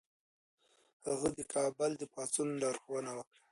[1.07, 3.39] هغه د کابل د پاڅون لارښوونه وکړه.